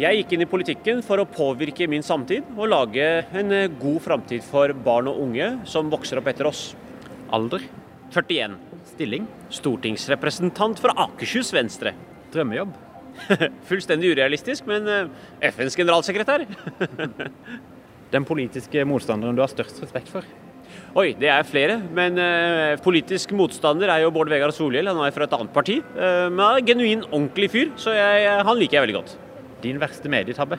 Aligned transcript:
Jeg 0.00 0.16
gikk 0.16 0.30
inn 0.32 0.44
i 0.46 0.48
politikken 0.48 1.00
for 1.04 1.20
å 1.20 1.26
påvirke 1.28 1.84
min 1.90 2.04
samtid 2.04 2.46
og 2.54 2.70
lage 2.72 3.04
en 3.36 3.52
eh, 3.52 3.66
god 3.82 3.98
framtid 4.00 4.40
for 4.46 4.72
barn 4.86 5.10
og 5.10 5.18
unge 5.26 5.48
som 5.68 5.90
vokser 5.92 6.16
opp 6.16 6.30
etter 6.30 6.48
oss. 6.48 6.70
Alder? 7.36 7.66
41. 8.14 8.54
Stilling? 8.94 9.26
Stortingsrepresentant 9.52 10.80
fra 10.80 10.96
Akershus 11.04 11.52
Venstre. 11.52 11.92
Drømmejobb? 12.32 12.72
Fullstendig 13.68 14.14
urealistisk, 14.14 14.64
men 14.70 14.88
eh, 14.88 15.12
FNs 15.50 15.76
generalsekretær. 15.76 16.48
Den 18.14 18.24
politiske 18.24 18.88
motstanderen 18.88 19.36
du 19.36 19.44
har 19.44 19.52
størst 19.52 19.84
respekt 19.84 20.08
for? 20.16 20.24
Oi, 20.96 21.10
det 21.20 21.28
er 21.28 21.44
flere. 21.44 21.76
Men 21.92 22.16
eh, 22.16 22.78
politisk 22.80 23.36
motstander 23.36 23.92
er 23.92 24.06
jo 24.06 24.14
Bård 24.16 24.32
Vegar 24.32 24.56
Solhjell. 24.56 24.88
Han 24.88 25.04
er 25.04 25.12
fra 25.12 25.28
et 25.28 25.36
annet 25.36 25.52
parti. 25.52 25.82
Eh, 25.82 26.28
men 26.30 26.40
han 26.40 26.54
er 26.54 26.62
en 26.64 26.70
genuin, 26.72 27.10
ordentlig 27.10 27.52
fyr, 27.52 27.74
så 27.76 27.92
jeg, 27.92 28.38
han 28.48 28.56
liker 28.56 28.80
jeg 28.80 28.88
veldig 28.88 29.02
godt. 29.02 29.20
Din 29.62 29.80
verste 29.80 30.10
medietabbe? 30.10 30.58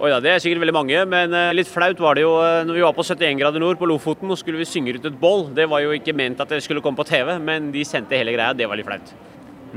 Oh 0.00 0.08
ja, 0.10 0.18
Det 0.18 0.30
er 0.30 0.40
sikkert 0.42 0.64
veldig 0.64 0.74
mange, 0.74 1.02
men 1.06 1.34
eh, 1.38 1.52
litt 1.54 1.70
flaut 1.70 2.00
var 2.02 2.16
det 2.18 2.24
jo 2.24 2.32
eh, 2.42 2.64
når 2.66 2.74
vi 2.74 2.82
var 2.82 2.96
på 2.96 3.04
71 3.06 3.38
grader 3.38 3.62
nord 3.62 3.78
på 3.78 3.86
Lofoten 3.86 4.30
og 4.30 4.40
skulle 4.40 4.58
vi 4.58 4.66
synge 4.66 4.96
ut 4.96 5.06
et 5.06 5.20
bål. 5.20 5.46
Det 5.54 5.68
var 5.70 5.84
jo 5.84 5.94
ikke 5.94 6.16
ment 6.16 6.42
at 6.42 6.50
det 6.50 6.64
skulle 6.64 6.82
komme 6.82 6.98
på 6.98 7.06
TV, 7.06 7.36
men 7.38 7.70
de 7.74 7.84
sendte 7.86 8.18
hele 8.18 8.34
greia. 8.34 8.56
Det 8.58 8.66
var 8.66 8.80
litt 8.80 8.88
flaut. 8.88 9.14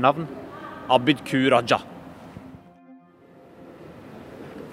Navn? 0.02 0.26
Abid 0.90 1.22
Q. 1.24 1.46
Raja. 1.54 1.78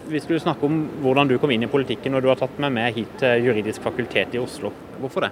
Vi 0.09 0.22
skulle 0.22 0.41
snakke 0.41 0.66
om 0.66 0.83
hvordan 1.02 1.30
du 1.30 1.38
kom 1.41 1.53
inn 1.53 1.66
i 1.66 1.70
politikken 1.70 2.17
og 2.17 2.25
du 2.25 2.30
har 2.30 2.41
tatt 2.41 2.58
meg 2.61 2.73
med 2.73 2.97
hit 2.97 3.13
til 3.22 3.45
Juridisk 3.45 3.86
fakultet 3.86 4.33
i 4.33 4.41
Oslo. 4.41 4.73
Hvorfor 5.02 5.27
det? 5.27 5.31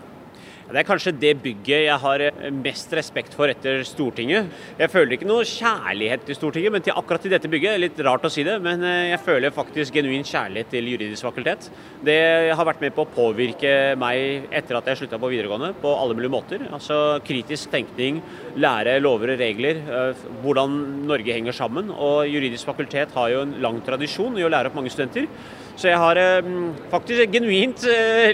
Det 0.63 0.80
er 0.80 0.85
kanskje 0.88 1.12
det 1.20 1.34
bygget 1.44 1.84
jeg 1.90 1.99
har 1.99 2.22
eh, 2.23 2.45
mest 2.55 2.94
respekt 2.95 3.34
for 3.35 3.52
etter 3.52 3.81
Stortinget. 3.84 4.48
Jeg 4.79 4.91
føler 4.93 5.18
ikke 5.18 5.27
noe 5.27 5.43
kjærlighet 5.48 6.24
til 6.24 6.38
Stortinget, 6.38 6.71
men 6.71 6.85
til 6.85 6.96
akkurat 6.96 7.26
til 7.26 7.34
dette 7.34 7.49
bygget. 7.51 7.82
Litt 7.84 7.99
rart 8.07 8.24
å 8.24 8.32
si 8.32 8.46
det, 8.48 8.55
men 8.63 8.84
eh, 8.88 9.10
jeg 9.12 9.20
føler 9.26 9.51
faktisk 9.54 9.98
genuin 9.99 10.23
kjærlighet 10.23 10.71
til 10.71 10.88
juridisk 10.93 11.27
fakultet. 11.27 11.68
Det 12.07 12.15
har 12.55 12.70
vært 12.70 12.84
med 12.84 12.96
på 12.96 13.04
å 13.04 13.12
påvirke 13.12 13.73
meg 13.99 14.48
etter 14.55 14.79
at 14.79 14.88
jeg 14.88 15.01
slutta 15.01 15.20
på 15.20 15.34
videregående, 15.34 15.73
på 15.84 15.91
alle 15.98 16.15
mulige 16.15 16.32
måter. 16.32 16.63
Altså 16.71 17.20
kritisk 17.27 17.73
tenkning, 17.73 18.21
lære 18.55 18.95
lover 19.04 19.35
og 19.35 19.43
regler, 19.43 19.84
eh, 19.84 20.23
hvordan 20.45 20.79
Norge 21.12 21.35
henger 21.35 21.60
sammen. 21.60 21.91
Og 21.91 22.23
juridisk 22.32 22.71
fakultet 22.71 23.12
har 23.18 23.35
jo 23.35 23.43
en 23.43 23.57
lang 23.68 23.84
tradisjon 23.84 24.40
i 24.40 24.48
å 24.48 24.54
lære 24.54 24.71
opp 24.71 24.79
mange 24.79 24.95
studenter. 24.95 25.27
Så 25.73 25.90
jeg 25.90 25.98
har 25.98 26.20
faktisk 26.91 27.32
genuint, 27.34 27.82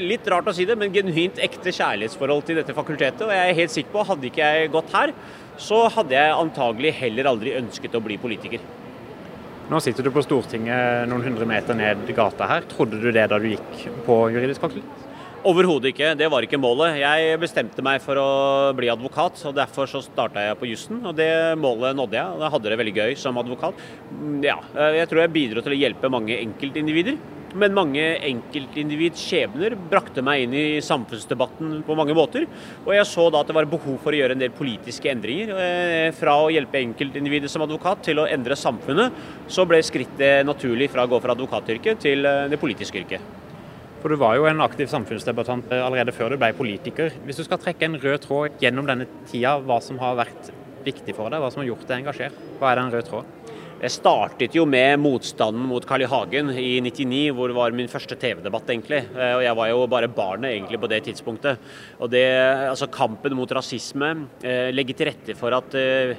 litt 0.03 0.25
rart 0.27 0.49
å 0.51 0.53
si 0.53 0.65
det, 0.67 0.75
men 0.75 0.91
genuint 0.91 1.37
ekte 1.39 1.71
kjærlighetsforhold 1.71 2.18
til 2.19 2.59
dette 2.59 2.75
fakultetet. 2.75 3.25
Og 3.27 3.33
jeg 3.33 3.49
er 3.49 3.59
helt 3.61 3.71
sikker 3.71 3.95
på, 3.95 4.05
hadde 4.11 4.29
ikke 4.29 4.43
jeg 4.43 4.71
gått 4.73 4.93
her, 4.93 5.13
så 5.59 5.87
hadde 5.91 6.15
jeg 6.15 6.35
antagelig 6.35 6.93
heller 6.99 7.31
aldri 7.31 7.55
ønsket 7.59 7.95
å 7.95 8.03
bli 8.03 8.17
politiker. 8.17 8.59
Nå 9.69 9.77
sitter 9.85 10.07
du 10.07 10.09
på 10.09 10.23
Stortinget 10.25 11.05
noen 11.11 11.27
hundre 11.27 11.45
meter 11.45 11.77
ned 11.77 12.07
gata 12.17 12.47
her. 12.49 12.65
Trodde 12.71 12.97
du 12.97 13.11
det 13.13 13.27
da 13.29 13.37
du 13.37 13.51
gikk 13.51 13.85
på 14.07 14.23
juridisk 14.33 14.63
fakultet? 14.65 15.05
Overhodet 15.47 15.93
ikke, 15.93 16.15
det 16.19 16.27
var 16.27 16.43
ikke 16.43 16.57
målet. 16.59 16.97
Jeg 16.99 17.37
bestemte 17.39 17.83
meg 17.85 18.01
for 18.03 18.19
å 18.19 18.29
bli 18.75 18.89
advokat, 18.91 19.39
og 19.47 19.53
derfor 19.55 19.87
så 19.87 20.01
starta 20.03 20.41
jeg 20.43 20.57
på 20.59 20.67
jussen. 20.67 20.99
Og 21.05 21.13
det 21.15 21.29
målet 21.61 21.95
nådde 21.95 22.17
jeg, 22.17 22.33
og 22.33 22.43
jeg 22.43 22.53
hadde 22.55 22.73
det 22.73 22.79
veldig 22.81 22.95
gøy 22.97 23.13
som 23.21 23.39
advokat. 23.39 23.79
Mm, 24.11 24.41
ja, 24.43 24.57
jeg 24.97 25.07
tror 25.11 25.23
jeg 25.23 25.33
bidro 25.37 25.63
til 25.63 25.77
å 25.77 25.79
hjelpe 25.79 26.11
mange 26.11 26.35
enkeltindivider. 26.41 27.15
Men 27.57 27.73
mange 27.73 28.03
enkeltindivids 28.27 29.21
skjebner 29.25 29.73
brakte 29.89 30.21
meg 30.25 30.43
inn 30.43 30.53
i 30.53 30.65
samfunnsdebatten 30.85 31.79
på 31.87 31.95
mange 31.97 32.13
måter. 32.17 32.45
Og 32.83 32.93
jeg 32.93 33.07
så 33.09 33.25
da 33.33 33.41
at 33.41 33.49
det 33.49 33.55
var 33.57 33.69
behov 33.71 33.97
for 34.03 34.13
å 34.13 34.19
gjøre 34.19 34.37
en 34.37 34.43
del 34.43 34.53
politiske 34.53 35.09
endringer. 35.09 35.55
Eh, 35.55 36.11
fra 36.17 36.35
å 36.37 36.51
hjelpe 36.53 36.81
enkeltindividet 36.81 37.49
som 37.49 37.65
advokat 37.65 38.03
til 38.05 38.21
å 38.21 38.27
endre 38.29 38.57
samfunnet, 38.59 39.17
så 39.49 39.65
ble 39.69 39.81
skrittet 39.85 40.45
naturlig 40.45 40.91
fra 40.93 41.07
å 41.07 41.09
gå 41.09 41.21
fra 41.23 41.33
advokatyrket 41.33 42.05
til 42.05 42.29
eh, 42.29 42.45
det 42.51 42.61
politiske 42.61 43.01
yrket. 43.01 43.35
For 43.99 44.13
du 44.13 44.19
var 44.21 44.37
jo 44.37 44.45
en 44.47 44.61
aktiv 44.63 44.87
samfunnsdebattant 44.91 45.73
eh, 45.73 45.83
allerede 45.83 46.13
før 46.15 46.35
du 46.35 46.39
ble 46.39 46.53
politiker. 46.55 47.15
Hvis 47.25 47.41
du 47.41 47.47
skal 47.47 47.59
trekke 47.63 47.89
en 47.89 47.97
rød 47.99 48.21
tråd 48.27 48.61
gjennom 48.61 48.87
denne 48.87 49.09
tida, 49.25 49.57
hva 49.57 49.81
som 49.83 49.97
har 50.03 50.19
vært 50.21 50.53
viktig 50.85 51.17
for 51.17 51.33
deg, 51.33 51.41
hva 51.41 51.49
som 51.51 51.63
har 51.63 51.71
gjort 51.73 51.89
deg 51.89 52.03
engasjert, 52.03 52.45
hva 52.61 52.71
er 52.71 52.83
den 52.83 52.93
røde 52.93 53.09
tråden? 53.09 53.57
Jeg 53.79 53.93
startet 53.95 54.55
jo 54.57 54.65
med 54.67 54.97
motstanden 54.99 55.63
mot 55.69 55.85
Carl 55.87 56.03
I. 56.03 56.07
Hagen 56.11 56.49
i 56.51 56.81
99, 56.83 57.29
hvor 57.31 57.47
det 57.47 57.55
var 57.55 57.75
min 57.77 57.87
første 57.87 58.17
TV-debatt, 58.19 58.67
egentlig. 58.73 59.05
Eh, 59.15 59.35
og 59.37 59.43
jeg 59.45 59.55
var 59.55 59.69
jo 59.71 59.85
bare 59.87 60.09
barnet 60.11 60.51
egentlig 60.51 60.81
på 60.83 60.89
det 60.91 60.99
tidspunktet. 61.05 61.61
Og 62.03 62.11
det, 62.11 62.25
altså 62.67 62.89
kampen 62.91 63.37
mot 63.39 63.53
rasisme, 63.55 64.09
eh, 64.43 64.67
legge 64.75 64.97
til 64.99 65.07
rette 65.07 65.37
for 65.39 65.55
at 65.55 65.77
eh, 65.79 66.11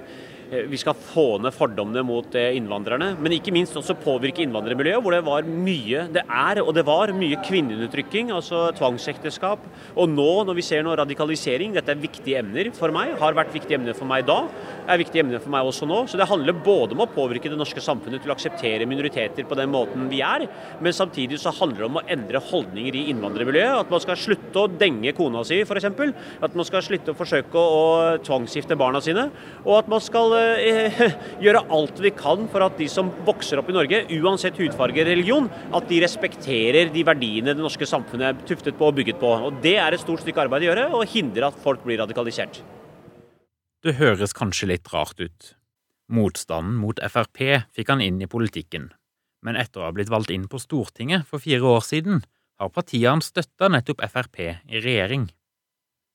vi 0.51 0.79
skal 0.81 0.97
få 0.99 1.39
ned 1.39 1.55
fordommene 1.55 2.03
mot 2.07 2.35
eh, 2.35 2.57
innvandrerne, 2.59 3.13
men 3.23 3.35
ikke 3.37 3.53
minst 3.55 3.77
også 3.79 3.95
påvirke 4.03 4.43
innvandrermiljøet, 4.43 4.99
hvor 5.05 5.15
det 5.15 5.23
var 5.27 5.47
mye 5.47 6.07
Det 6.11 6.25
er 6.27 6.61
og 6.65 6.73
det 6.75 6.83
var 6.87 7.13
mye 7.15 7.39
kvinneundertrykking, 7.47 8.33
altså 8.35 8.65
tvangsekteskap. 8.75 9.63
Og 9.95 10.11
nå, 10.11 10.29
når 10.49 10.59
vi 10.59 10.65
ser 10.67 10.83
noe 10.83 10.97
radikalisering, 10.99 11.77
dette 11.77 11.95
er 11.95 12.03
viktige 12.03 12.41
emner 12.43 12.73
for 12.75 12.91
meg, 12.95 13.13
har 13.21 13.37
vært 13.39 13.55
viktige 13.55 13.79
emner 13.79 13.95
for 13.95 14.11
meg 14.11 14.27
da, 14.27 14.41
er 14.91 14.99
viktige 14.99 15.23
emner 15.23 15.43
for 15.43 15.55
meg 15.55 15.71
også 15.71 15.87
nå. 15.87 16.01
Så 16.11 16.19
det 16.19 16.29
handler 16.31 16.59
både 16.67 16.99
om 16.99 17.05
å 17.07 17.09
påvirke 17.15 17.53
det 17.53 17.59
norske 17.61 17.85
samfunnet 17.85 18.25
til 18.25 18.33
å 18.33 18.35
akseptere 18.35 18.89
minoriteter 18.91 19.47
på 19.47 19.59
den 19.59 19.71
måten 19.71 20.11
vi 20.11 20.23
er, 20.27 20.49
men 20.83 20.97
samtidig 20.97 21.39
så 21.39 21.55
handler 21.61 21.85
det 21.85 21.91
om 21.93 22.01
å 22.03 22.05
endre 22.11 22.43
holdninger 22.51 22.99
i 22.99 23.07
innvandrermiljøet. 23.15 23.85
At 23.85 23.95
man 23.95 24.03
skal 24.03 24.19
slutte 24.19 24.67
å 24.67 24.75
denge 24.83 25.15
kona 25.15 25.47
si, 25.47 25.63
f.eks. 25.63 25.89
At 26.43 26.59
man 26.59 26.67
skal 26.67 26.83
slutte 26.85 27.15
å 27.15 27.19
forsøke 27.19 27.67
å 27.79 27.87
tvangsgifte 28.27 28.79
barna 28.81 28.99
sine. 29.05 29.29
Og 29.63 29.79
at 29.79 29.91
man 29.91 30.03
skal 30.03 30.40
Eh, 30.40 30.40
gjøre 31.45 31.63
alt 31.77 32.01
vi 32.03 32.13
kan 32.17 32.47
for 32.53 32.65
at 32.67 32.77
de 32.81 32.89
som 32.91 33.11
vokser 33.27 33.61
opp 33.61 33.71
i 33.71 33.77
Norge, 33.77 34.03
uansett 34.19 34.59
hudfarge 34.61 35.05
og 35.05 35.11
religion, 35.11 35.49
at 35.77 35.87
de 35.91 36.01
respekterer 36.05 36.93
de 36.95 37.05
verdiene 37.07 37.55
det 37.55 37.63
norske 37.63 37.89
samfunnet 37.89 38.29
er 38.31 38.45
tuftet 38.49 38.79
på 38.79 38.91
og 38.91 38.99
bygget 38.99 39.21
på. 39.23 39.31
Og 39.49 39.63
Det 39.63 39.77
er 39.79 39.95
et 39.95 40.03
stort 40.03 40.25
stykke 40.25 40.45
arbeid 40.47 40.67
å 40.67 40.71
gjøre, 40.71 40.87
og 40.97 41.09
hindre 41.13 41.51
at 41.51 41.63
folk 41.63 41.85
blir 41.87 42.01
radikalisert. 42.03 42.63
Det 43.81 43.97
høres 43.97 44.37
kanskje 44.37 44.69
litt 44.75 44.89
rart 44.93 45.21
ut. 45.21 45.55
Motstanden 46.11 46.77
mot 46.83 46.99
Frp 47.01 47.39
fikk 47.73 47.93
han 47.93 48.03
inn 48.05 48.19
i 48.21 48.29
politikken, 48.29 48.91
men 49.47 49.57
etter 49.57 49.81
å 49.81 49.87
ha 49.89 49.95
blitt 49.95 50.11
valgt 50.13 50.33
inn 50.35 50.49
på 50.51 50.61
Stortinget 50.61 51.29
for 51.29 51.41
fire 51.41 51.65
år 51.79 51.85
siden, 51.87 52.25
har 52.61 52.73
partiet 52.75 53.09
hans 53.09 53.31
støtta 53.31 53.71
nettopp 53.73 54.03
Frp 54.11 54.43
i 54.43 54.83
regjering. 54.83 55.31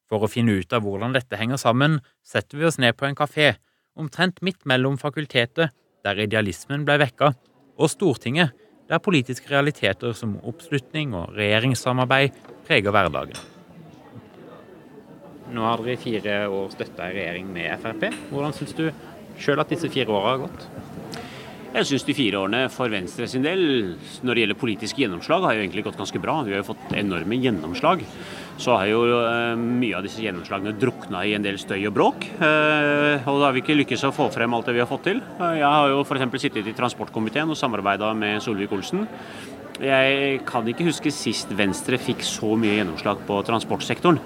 For 0.05 0.21
å 0.21 0.29
finne 0.29 0.59
ut 0.59 0.73
av 0.75 0.83
hvordan 0.85 1.15
dette 1.15 1.39
henger 1.39 1.57
sammen, 1.57 1.97
setter 2.21 2.59
vi 2.59 2.67
oss 2.67 2.77
ned 2.77 2.93
på 2.99 3.07
en 3.07 3.17
kafé 3.17 3.55
omtrent 3.95 4.41
midt 4.45 4.65
mellom 4.67 4.99
fakultetet, 5.01 5.73
der 6.05 6.21
idealismen 6.21 6.85
ble 6.85 6.99
vekka, 7.01 7.33
og 7.75 7.91
Stortinget, 7.91 8.53
der 8.89 9.01
politiske 9.01 9.49
realiteter 9.49 10.13
som 10.13 10.37
oppslutning 10.45 11.15
og 11.17 11.33
regjeringssamarbeid 11.35 12.35
preger 12.67 12.93
hverdagen. 12.93 13.39
Nå 15.55 15.65
har 15.65 15.81
dere 15.81 15.95
i 15.95 16.01
fire 16.01 16.37
år 16.49 16.71
støtta 16.73 17.05
en 17.05 17.15
regjering 17.15 17.49
med 17.53 17.81
Frp. 17.81 18.07
Hvordan 18.31 18.53
syns 18.57 18.75
du 18.77 18.87
sjøl 19.41 19.61
at 19.61 19.71
disse 19.71 19.89
fire 19.93 20.13
åra 20.13 20.35
har 20.35 20.45
gått? 20.45 20.67
Jeg 21.75 21.89
syns 21.89 22.05
de 22.07 22.15
fire 22.15 22.39
årene 22.39 22.61
for 22.71 22.91
Venstre 22.93 23.27
sin 23.27 23.43
del, 23.43 23.61
når 24.23 24.31
det 24.31 24.43
gjelder 24.43 24.59
politisk 24.61 24.99
gjennomslag, 25.01 25.43
har 25.43 25.57
jo 25.57 25.65
egentlig 25.65 25.83
gått 25.83 25.99
ganske 25.99 26.21
bra. 26.23 26.37
Vi 26.47 26.55
har 26.55 26.61
jo 26.61 26.69
fått 26.69 26.93
enorme 26.95 27.35
gjennomslag. 27.41 28.05
Så 28.55 28.71
har 28.71 28.87
jo 28.87 29.01
eh, 29.19 29.57
mye 29.59 29.97
av 29.97 30.05
disse 30.05 30.23
gjennomslagene 30.23 30.75
drukna 30.79 31.25
i 31.27 31.33
en 31.35 31.43
del 31.43 31.57
støy 31.59 31.81
og 31.89 31.95
bråk. 31.97 32.27
Eh, 32.39 33.25
og 33.27 33.41
da 33.41 33.49
har 33.49 33.55
vi 33.55 33.63
ikke 33.63 33.75
lykkes 33.75 34.05
å 34.07 34.13
få 34.15 34.29
frem 34.31 34.55
alt 34.55 34.69
det 34.69 34.77
vi 34.77 34.83
har 34.83 34.89
fått 34.89 35.03
til. 35.09 35.19
Eh, 35.35 35.57
jeg 35.59 35.67
har 35.67 35.91
jo 35.91 36.05
f.eks. 36.05 36.39
sittet 36.45 36.71
i 36.71 36.75
transportkomiteen 36.77 37.51
og 37.51 37.59
samarbeida 37.59 38.13
med 38.15 38.39
Solvik-Olsen. 38.45 39.03
Jeg 39.83 40.39
kan 40.47 40.67
ikke 40.71 40.87
huske 40.87 41.11
sist 41.11 41.49
Venstre 41.51 41.99
fikk 41.99 42.23
så 42.23 42.53
mye 42.55 42.77
gjennomslag 42.77 43.25
på 43.27 43.41
transportsektoren. 43.43 44.21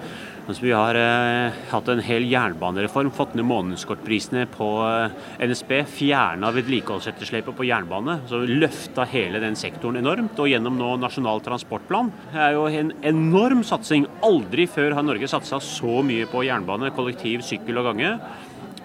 Mens 0.49 0.63
vi 0.63 0.71
har 0.73 0.97
eh, 0.97 1.57
hatt 1.69 1.89
en 1.93 1.99
hel 2.01 2.23
jernbanereform, 2.25 3.11
fått 3.13 3.35
ned 3.37 3.45
månedskortprisene 3.45 4.47
på 4.49 4.69
eh, 4.81 5.11
NSB, 5.45 5.75
fjerna 5.85 6.49
vedlikeholdsetterslepet 6.55 7.53
på 7.53 7.67
jernbane, 7.67 8.15
så 8.25 8.39
løfta 8.49 9.05
hele 9.11 9.37
den 9.43 9.53
sektoren 9.59 9.99
enormt. 10.01 10.41
Og 10.41 10.49
gjennom 10.49 10.79
nå 10.79 10.95
Nasjonal 11.03 11.43
transportplan 11.45 12.09
er 12.33 12.55
jo 12.57 12.65
en 12.65 12.89
enorm 13.05 13.61
satsing. 13.61 14.09
Aldri 14.25 14.65
før 14.65 14.97
har 14.97 15.05
Norge 15.05 15.29
satsa 15.29 15.61
så 15.61 16.01
mye 16.01 16.25
på 16.33 16.41
jernbane, 16.47 16.89
kollektiv, 16.97 17.45
sykkel 17.45 17.83
og 17.83 17.91
gange. 17.91 18.15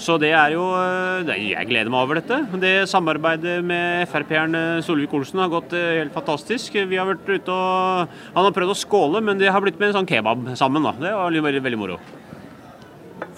Så 0.01 0.17
det 0.19 0.33
er 0.35 0.55
jo 0.57 0.65
eh, 0.75 1.29
Jeg 1.53 1.69
gleder 1.71 1.91
meg 1.93 2.03
over 2.03 2.19
dette. 2.19 2.41
Det 2.61 2.73
Samarbeidet 2.91 3.61
med 3.67 4.09
Frp-eren 4.11 4.83
Solvik-Olsen 4.85 5.43
har 5.43 5.53
gått 5.53 5.75
eh, 5.77 6.01
helt 6.01 6.15
fantastisk. 6.15 6.75
Vi 6.75 6.99
har 6.99 7.07
vært 7.09 7.29
ute 7.31 7.55
og 7.55 8.17
Han 8.35 8.49
har 8.49 8.55
prøvd 8.57 8.75
å 8.75 8.79
skåle, 8.79 9.23
men 9.25 9.39
det 9.41 9.53
har 9.55 9.63
blitt 9.63 9.79
med 9.79 9.93
en 9.93 10.01
sånn 10.01 10.11
kebab 10.11 10.51
sammen. 10.59 10.83
da. 10.83 10.95
Det 10.99 11.15
var 11.15 11.39
veldig, 11.49 11.63
veldig 11.69 11.81
moro. 11.81 12.01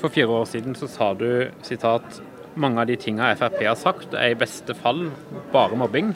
For 0.01 0.13
fire 0.13 0.41
år 0.41 0.49
siden 0.49 0.77
så 0.77 0.89
sa 0.91 1.13
du 1.17 1.29
sitat 1.65 2.21
mange 2.57 2.81
av 2.81 2.89
de 2.89 2.97
tinga 3.01 3.35
Frp 3.37 3.61
har 3.61 3.77
sagt, 3.77 4.15
er 4.17 4.33
i 4.33 4.39
beste 4.39 4.75
fall 4.77 5.11
bare 5.53 5.77
mobbing. 5.77 6.15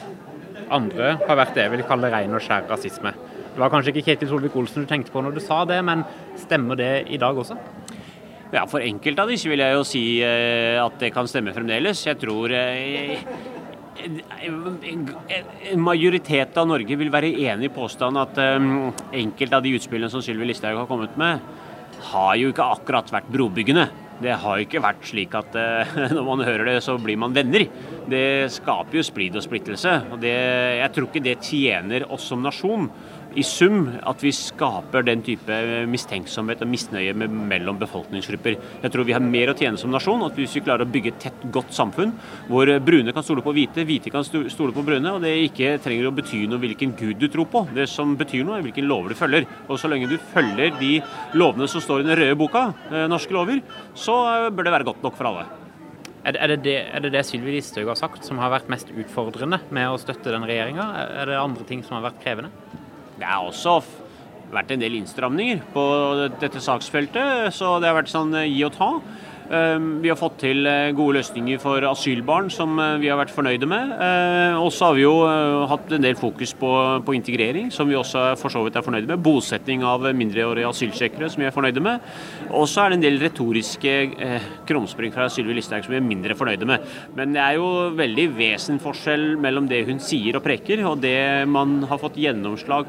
Andre 0.73 1.15
har 1.21 1.37
vært 1.37 1.53
det 1.57 1.67
jeg 1.67 1.75
vil 1.75 1.85
kalle 1.85 2.09
ren 2.13 2.33
og 2.33 2.41
skjær 2.41 2.65
rasisme. 2.69 3.13
Det 3.51 3.59
var 3.59 3.71
kanskje 3.73 3.91
ikke 3.91 4.05
Ketil 4.07 4.31
Solvik-Olsen 4.31 4.85
du 4.85 4.89
tenkte 4.89 5.11
på 5.13 5.21
når 5.21 5.35
du 5.35 5.41
sa 5.43 5.61
det, 5.69 5.81
men 5.85 6.05
stemmer 6.39 6.79
det 6.79 6.91
i 7.11 7.19
dag 7.21 7.37
også? 7.37 7.57
Ja, 8.51 8.65
For 8.67 8.83
enkelte 8.83 9.23
av 9.23 9.31
disse 9.31 9.47
vil 9.47 9.63
jeg 9.63 9.77
jo 9.77 9.83
si 9.87 10.03
eh, 10.25 10.75
at 10.81 10.97
det 10.99 11.13
kan 11.15 11.27
stemme 11.29 11.53
fremdeles. 11.55 12.03
Jeg 12.03 12.19
tror 12.19 12.51
eh, 12.51 13.21
en 14.51 15.79
majoritet 15.79 16.57
av 16.59 16.67
Norge 16.67 16.97
vil 16.99 17.13
være 17.13 17.31
enig 17.45 17.69
i 17.69 17.73
påstanden 17.73 18.19
at 18.19 18.39
um, 18.59 18.89
enkelte 19.15 19.55
av 19.55 19.63
de 19.63 19.75
utspillene 19.77 20.11
som 20.11 20.23
Sylvi 20.25 20.49
Listhaug 20.49 20.81
har 20.81 20.89
kommet 20.89 21.15
med, 21.21 21.39
har 22.11 22.33
jo 22.41 22.51
ikke 22.51 22.67
akkurat 22.75 23.13
vært 23.13 23.31
brobyggende. 23.31 23.87
Det 24.21 24.35
har 24.43 24.59
jo 24.59 24.67
ikke 24.67 24.83
vært 24.83 25.07
slik 25.07 25.37
at 25.37 25.55
når 26.15 26.27
man 26.27 26.43
hører 26.43 26.73
det, 26.73 26.77
så 26.83 26.97
blir 26.99 27.19
man 27.21 27.35
venner. 27.35 27.67
Det 28.09 28.51
skaper 28.51 28.99
jo 28.99 29.05
splid 29.05 29.39
og 29.39 29.45
splittelse. 29.45 29.95
og 30.11 30.19
det, 30.23 30.35
Jeg 30.81 30.91
tror 30.97 31.07
ikke 31.07 31.23
det 31.29 31.39
tjener 31.45 32.09
oss 32.11 32.27
som 32.33 32.43
nasjon 32.43 32.89
i 33.37 33.43
sum 33.47 33.85
at 34.07 34.23
vi 34.23 34.31
skaper 34.35 35.05
den 35.07 35.21
type 35.25 35.57
mistenksomhet 35.89 36.63
og 36.63 36.69
misnøye 36.71 37.13
mellom 37.15 37.79
befolkningsgrupper. 37.81 38.57
Jeg 38.83 38.93
tror 38.93 39.07
vi 39.07 39.15
har 39.15 39.23
mer 39.23 39.51
å 39.51 39.55
tjene 39.57 39.79
som 39.79 39.93
nasjon 39.93 40.25
at 40.25 40.37
hvis 40.37 40.57
vi 40.57 40.63
klarer 40.65 40.85
å 40.85 40.91
bygge 40.91 41.13
et 41.13 41.21
tett, 41.27 41.45
godt 41.53 41.71
samfunn 41.75 42.13
hvor 42.49 42.69
brune 42.83 43.13
kan 43.15 43.25
stole 43.25 43.43
på 43.45 43.53
hvite, 43.55 43.85
hvite 43.87 44.13
kan 44.13 44.25
stole 44.25 44.75
på 44.75 44.85
brune, 44.85 45.15
og 45.15 45.23
det 45.23 45.33
ikke 45.47 45.77
trenger 45.83 46.09
å 46.09 46.15
bety 46.15 46.43
noe 46.49 46.61
hvilken 46.61 46.95
gud 46.99 47.21
du 47.21 47.29
tror 47.31 47.49
på. 47.51 47.63
Det 47.75 47.87
som 47.89 48.17
betyr 48.19 48.45
noe, 48.47 48.59
er 48.59 48.67
hvilken 48.67 48.89
lover 48.89 49.13
du 49.13 49.19
følger. 49.19 49.47
Og 49.67 49.79
så 49.79 49.91
lenge 49.91 50.11
du 50.11 50.17
følger 50.33 50.75
de 50.81 50.93
lovene 51.37 51.69
som 51.71 51.83
står 51.83 52.03
i 52.03 52.09
den 52.09 52.19
røde 52.19 52.37
boka, 52.39 52.67
eh, 52.91 53.07
norske 53.11 53.35
lover, 53.35 53.63
så 53.95 54.17
eh, 54.35 54.51
bør 54.51 54.67
det 54.67 54.75
være 54.75 54.89
godt 54.91 55.03
nok 55.05 55.17
for 55.17 55.31
alle. 55.31 55.47
Er 56.21 56.35
det 56.35 56.59
det, 56.61 56.75
er 56.93 57.01
det, 57.01 57.15
det 57.15 57.23
Sylvi 57.25 57.55
Listhaug 57.55 57.87
har 57.89 57.97
sagt 57.97 58.27
som 58.27 58.37
har 58.37 58.51
vært 58.53 58.69
mest 58.69 58.91
utfordrende 58.93 59.57
med 59.73 59.89
å 59.89 59.97
støtte 59.97 60.29
den 60.29 60.45
regjeringa? 60.45 60.85
Er 61.23 61.31
det 61.31 61.39
andre 61.41 61.65
ting 61.65 61.81
som 61.81 61.97
har 61.97 62.11
vært 62.11 62.21
krevende? 62.21 62.51
Det 63.21 63.27
har 63.29 63.45
også 63.45 63.75
vært 64.49 64.71
en 64.73 64.81
del 64.81 64.95
innstramninger 64.97 65.59
på 65.75 65.83
dette 66.41 66.61
saksfeltet, 66.63 67.53
så 67.53 67.75
det 67.77 67.91
har 67.91 67.99
vært 67.99 68.09
sånn 68.09 68.33
eh, 68.33 68.47
gi 68.49 68.63
og 68.65 68.73
ta. 68.73 68.89
Ehm, 69.51 69.99
vi 69.99 70.07
har 70.07 70.15
fått 70.15 70.37
til 70.45 70.63
eh, 70.69 70.93
gode 70.95 71.17
løsninger 71.17 71.59
for 71.59 71.83
asylbarn 71.89 72.47
som 72.53 72.77
eh, 72.79 72.93
vi 73.01 73.09
har 73.11 73.17
vært 73.19 73.33
fornøyde 73.35 73.67
med. 73.67 73.91
Og 74.61 74.69
så 74.71 74.87
har 74.87 74.95
vi 74.95 75.03
jo 75.03 75.13
hatt 75.67 75.91
en 75.91 76.05
del 76.05 76.15
fokus 76.15 76.53
på, 76.55 76.69
på, 77.03 77.15
integrering, 77.17 77.67
som 77.73 77.89
vi 77.89 77.97
også 77.99 78.37
for 78.39 78.53
så 78.53 78.61
vidt 78.63 78.77
er 78.79 78.85
fornøyde 78.85 79.09
med. 79.09 79.23
Bosetting 79.25 79.83
av 79.87 80.05
mindreårige 80.15 80.69
asylsjekkere, 80.69 81.27
som 81.31 81.43
vi 81.43 81.49
er 81.49 81.55
fornøyde 81.55 81.83
med. 81.83 82.05
Og 82.55 82.67
så 82.71 82.85
er 82.85 82.91
det 82.91 82.99
en 82.99 83.05
del 83.07 83.19
retoriske 83.23 83.95
eh, 84.23 84.49
krumspring 84.69 85.11
fra 85.15 85.27
Sylvi 85.31 85.57
Listhaug 85.57 85.83
som 85.83 85.95
vi 85.95 85.99
er 85.99 86.07
mindre 86.07 86.37
fornøyde 86.39 86.69
med. 86.69 86.87
Men 87.17 87.35
det 87.35 87.43
er 87.43 87.59
jo 87.59 87.71
veldig 87.99 88.29
vesensforskjell 88.37 89.33
mellom 89.41 89.67
det 89.71 89.83
hun 89.89 89.99
sier 90.03 90.39
og 90.39 90.45
preker, 90.47 90.85
og 90.87 91.03
det 91.03 91.17
man 91.51 91.81
har 91.91 91.99
fått 91.99 92.21
gjennomslag 92.21 92.87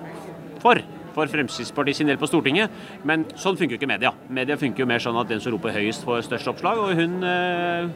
for 0.62 0.80
for 1.12 1.28
Fremskrittspartiet 1.28 1.98
sin 1.98 2.10
del 2.10 2.20
på 2.20 2.28
Stortinget. 2.28 2.72
Men 3.08 3.26
sånn 3.38 3.58
funker 3.58 3.76
jo 3.76 3.80
ikke 3.80 3.90
media. 3.90 4.12
Media 4.32 4.58
funker 4.60 4.84
jo 4.84 4.88
mer 4.88 5.02
sånn 5.02 5.18
at 5.20 5.30
den 5.30 5.42
som 5.44 5.54
roper 5.54 5.74
høyest, 5.76 6.06
får 6.08 6.26
størst 6.28 6.52
oppslag. 6.54 6.80
Og 6.80 6.96
hun 6.98 7.18
eh, 7.28 7.90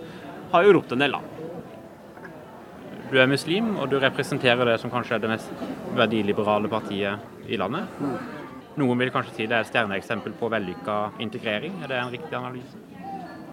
har 0.52 0.66
jo 0.66 0.76
ropt 0.76 0.94
en 0.94 1.04
del, 1.04 1.16
da. 1.16 1.22
Du 3.06 3.20
er 3.22 3.30
muslim, 3.30 3.76
og 3.78 3.90
du 3.90 4.00
representerer 4.02 4.66
det 4.66 4.80
som 4.82 4.90
kanskje 4.90 5.16
er 5.16 5.22
det 5.22 5.30
mest 5.30 5.66
verdiliberale 5.96 6.70
partiet 6.70 7.46
i 7.46 7.58
landet. 7.60 8.02
Noen 8.76 9.00
vil 9.00 9.12
kanskje 9.14 9.36
si 9.36 9.46
det 9.46 9.56
er 9.56 9.62
et 9.62 9.70
stjerneeksempel 9.70 10.34
på 10.36 10.50
vellykka 10.52 10.98
integrering. 11.24 11.78
Er 11.84 11.92
det 11.92 12.00
en 12.02 12.12
riktig 12.12 12.36
analyse? 12.36 12.82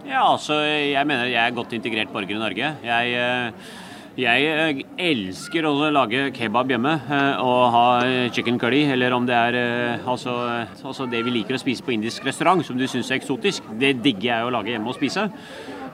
Ja, 0.04 0.20
altså 0.26 0.58
jeg 0.66 1.00
mener 1.08 1.30
jeg 1.30 1.40
er 1.40 1.54
godt 1.56 1.72
integrert 1.72 2.10
borger 2.12 2.34
i 2.34 2.42
Norge. 2.42 2.74
Jeg 2.84 3.14
eh, 3.16 3.70
jeg 4.14 4.46
eh, 4.46 4.82
elsker 5.10 5.66
å 5.66 5.72
lage 5.90 6.28
kebab 6.36 6.70
hjemme 6.70 6.92
eh, 7.02 7.40
og 7.42 7.62
ha 7.74 7.86
chicken 8.34 8.60
curry, 8.62 8.84
eller 8.94 9.14
om 9.16 9.26
det 9.26 9.34
er 9.34 9.58
eh, 9.58 10.06
altså, 10.06 10.34
altså 10.86 11.08
det 11.10 11.24
vi 11.26 11.34
liker 11.34 11.58
å 11.58 11.62
spise 11.62 11.82
på 11.82 11.96
indisk 11.96 12.26
restaurant, 12.28 12.62
som 12.62 12.78
du 12.78 12.86
syns 12.86 13.10
er 13.10 13.18
eksotisk. 13.18 13.66
Det 13.80 13.96
digger 14.04 14.28
jeg 14.28 14.46
å 14.46 14.52
lage 14.54 14.70
hjemme 14.70 14.92
og 14.92 14.98
spise. 14.98 15.26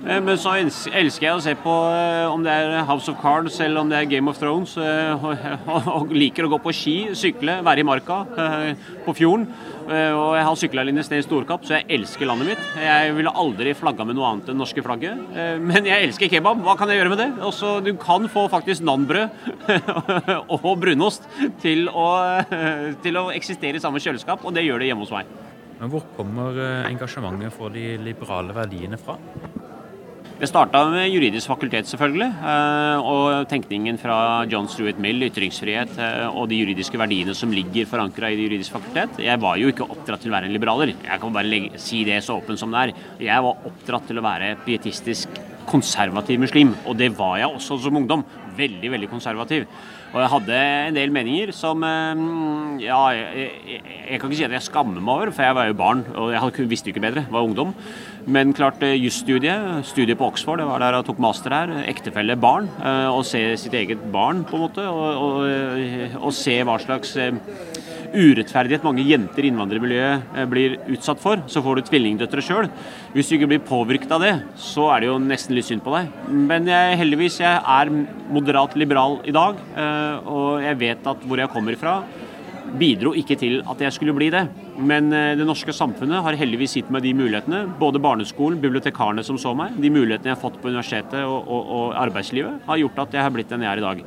Men 0.00 0.38
så 0.40 0.54
elsker 0.56 1.26
jeg 1.26 1.34
å 1.36 1.42
se 1.44 1.52
på 1.60 1.72
om 2.32 2.44
det 2.44 2.52
er 2.54 2.86
House 2.88 3.10
of 3.12 3.18
Cards 3.20 3.58
eller 3.60 3.82
om 3.82 3.90
det 3.90 3.98
er 3.98 4.08
Game 4.08 4.32
of 4.32 4.38
Thrones. 4.40 4.76
Og 5.96 6.14
liker 6.14 6.46
å 6.46 6.54
gå 6.54 6.60
på 6.64 6.72
ski, 6.74 6.96
sykle, 7.18 7.58
være 7.66 7.84
i 7.84 7.86
marka, 7.86 8.22
på 9.04 9.16
fjorden. 9.18 9.48
Eh, 9.90 10.12
og 10.14 10.36
jeg 10.36 10.46
har 10.46 10.58
sykla 10.58 10.82
Lindesnes 10.86 11.26
Storkapp, 11.26 11.64
så 11.66 11.78
jeg 11.78 11.86
elsker 11.96 12.28
landet 12.28 12.52
mitt. 12.52 12.66
Jeg 12.78 13.14
ville 13.16 13.32
aldri 13.42 13.72
flagga 13.74 14.04
med 14.06 14.14
noe 14.18 14.28
annet 14.28 14.52
enn 14.52 14.60
norske 14.60 14.84
flagget. 14.86 15.18
Eh, 15.34 15.56
men 15.58 15.88
jeg 15.88 16.06
elsker 16.06 16.30
kebab. 16.30 16.60
Hva 16.62 16.76
kan 16.78 16.92
jeg 16.92 17.00
gjøre 17.00 17.12
med 17.14 17.22
det? 17.24 17.28
Også, 17.46 17.78
du 17.82 17.90
kan 17.98 18.28
få 18.30 18.46
faktisk 18.52 18.84
nanbrød 18.86 19.34
og 20.60 20.70
brunost 20.82 21.26
til 21.62 21.88
å, 21.90 22.08
til 23.02 23.18
å 23.18 23.30
eksistere 23.34 23.80
i 23.80 23.82
samme 23.82 24.02
kjøleskap, 24.02 24.44
og 24.46 24.54
det 24.54 24.66
gjør 24.68 24.82
det 24.82 24.92
hjemme 24.92 25.06
hos 25.06 25.14
meg. 25.16 25.32
Men 25.80 25.90
hvor 25.90 26.04
kommer 26.14 26.60
eh, 26.60 26.90
engasjementet 26.92 27.56
for 27.56 27.74
de 27.74 27.96
liberale 28.04 28.54
verdiene 28.54 29.00
fra? 29.00 29.18
Det 30.40 30.48
starta 30.48 30.86
med 30.88 31.10
juridisk 31.12 31.50
fakultet, 31.50 31.84
selvfølgelig. 31.90 32.30
Eh, 32.48 33.08
og 33.12 33.48
tenkningen 33.50 33.98
fra 34.00 34.14
John 34.48 34.70
Stuart 34.72 34.96
Mill, 34.96 35.26
ytringsfrihet 35.26 35.92
eh, 36.00 36.22
og 36.32 36.48
de 36.48 36.62
juridiske 36.62 36.96
verdiene 36.96 37.34
som 37.36 37.52
ligger 37.52 37.84
forankra 37.90 38.30
i 38.32 38.38
det 38.38 38.46
juridiske 38.46 38.78
fakultet. 38.78 39.20
Jeg 39.20 39.42
var 39.44 39.60
jo 39.60 39.68
ikke 39.68 39.84
oppdratt 39.84 40.24
til 40.24 40.32
å 40.32 40.38
være 40.38 40.48
en 40.48 40.56
liberaler. 40.56 40.94
Jeg 40.96 41.20
kan 41.20 41.36
bare 41.36 41.60
si 41.76 42.06
det 42.08 42.22
så 42.24 42.38
åpent 42.40 42.62
som 42.62 42.72
det 42.72 42.86
er. 42.86 42.96
Jeg 43.26 43.44
var 43.50 43.68
oppdratt 43.68 44.08
til 44.08 44.22
å 44.22 44.24
være 44.24 44.54
pietistisk 44.64 45.42
konservativ 45.68 46.40
muslim, 46.42 46.74
og 46.86 46.98
det 46.98 47.12
var 47.18 47.38
jeg 47.40 47.48
også 47.50 47.80
som 47.82 47.96
ungdom. 47.96 48.24
Veldig, 48.56 48.90
veldig 48.92 49.08
konservativ. 49.08 49.66
Og 50.10 50.18
jeg 50.18 50.30
hadde 50.32 50.54
en 50.88 50.96
del 50.96 51.12
meninger 51.14 51.52
som 51.54 51.84
eh, 51.86 52.22
Ja, 52.82 52.98
jeg, 53.14 53.52
jeg, 53.68 53.82
jeg, 54.10 54.18
kan 54.18 54.30
ikke 54.30 54.38
si 54.40 54.46
at 54.48 54.56
jeg 54.56 54.66
skammer 54.66 54.98
meg 54.98 55.12
over, 55.14 55.30
for 55.36 55.46
jeg 55.46 55.54
var 55.54 55.68
jo 55.68 55.76
barn 55.78 56.02
og 56.18 56.32
jeg 56.34 56.66
visste 56.70 56.90
jo 56.90 56.96
ikke 56.96 57.04
bedre. 57.04 57.26
var 57.30 57.46
ungdom. 57.46 57.74
Men 58.26 58.52
klart, 58.52 58.82
eh, 58.82 58.98
jusstudiet, 58.98 59.86
studiet 59.86 60.18
på 60.18 60.26
Oxford, 60.26 60.58
det 60.58 60.66
var 60.66 60.82
der 60.82 60.98
jeg 60.98 61.06
tok 61.06 61.22
master 61.22 61.54
her. 61.54 61.76
Ektefelle, 61.86 62.36
barn. 62.36 62.66
Å 62.82 63.20
eh, 63.20 63.28
se 63.30 63.44
sitt 63.62 63.76
eget 63.78 64.02
barn, 64.12 64.42
på 64.44 64.58
en 64.58 64.66
måte. 64.66 64.88
Og, 64.90 65.22
og, 65.22 66.18
og 66.20 66.34
se 66.34 66.58
hva 66.66 66.78
slags 66.82 67.14
urettferdighet 68.14 68.84
mange 68.86 69.04
jenter 69.06 69.44
i 69.44 69.50
innvandrermiljøet 69.50 70.48
blir 70.50 70.76
utsatt 70.94 71.20
for. 71.22 71.42
Så 71.50 71.62
får 71.64 71.78
du 71.78 71.88
tvillingdøtre 71.88 72.44
sjøl. 72.44 72.70
Hvis 73.14 73.30
du 73.30 73.36
ikke 73.36 73.50
blir 73.52 73.62
påvirket 73.66 74.12
av 74.16 74.24
det, 74.24 74.32
så 74.60 74.88
er 74.94 75.02
det 75.02 75.10
jo 75.10 75.18
nesten 75.22 75.56
litt 75.56 75.68
synd 75.68 75.84
på 75.84 75.94
deg. 75.96 76.10
Men 76.30 76.68
jeg, 76.70 76.98
heldigvis, 77.00 77.40
jeg 77.42 77.60
er 77.60 77.92
moderat 78.30 78.76
liberal 78.80 79.20
i 79.28 79.34
dag. 79.36 79.60
Eh, 79.74 80.30
og 80.30 80.64
jeg 80.64 80.80
vet 80.80 81.12
at 81.12 81.24
hvor 81.26 81.42
jeg 81.42 81.52
kommer 81.54 81.78
fra, 81.80 82.00
bidro 82.80 83.14
ikke 83.18 83.38
til 83.38 83.60
at 83.68 83.86
jeg 83.86 83.96
skulle 83.96 84.14
bli 84.16 84.30
det. 84.32 84.44
Men 84.76 85.12
eh, 85.12 85.32
det 85.38 85.46
norske 85.48 85.74
samfunnet 85.74 86.22
har 86.26 86.38
heldigvis 86.38 86.76
gitt 86.78 86.92
meg 86.92 87.06
de 87.06 87.14
mulighetene. 87.16 87.64
Både 87.80 88.02
barneskolen, 88.02 88.60
bibliotekarene 88.62 89.24
som 89.26 89.40
så 89.40 89.54
meg, 89.58 89.78
de 89.80 89.92
mulighetene 89.92 90.32
jeg 90.32 90.38
har 90.38 90.42
fått 90.42 90.60
på 90.60 90.70
universitetet 90.70 91.24
og, 91.24 91.40
og, 91.46 91.72
og 91.78 91.98
arbeidslivet, 92.04 92.62
har 92.68 92.84
gjort 92.84 93.02
at 93.06 93.18
jeg 93.18 93.26
har 93.26 93.34
blitt 93.34 93.50
den 93.50 93.66
jeg 93.66 93.72
er 93.72 93.82
i 93.82 93.88
dag. 93.88 94.04